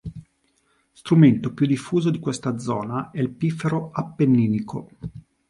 [0.93, 4.89] Strumento più diffuso di questa zona è il piffero appenninico.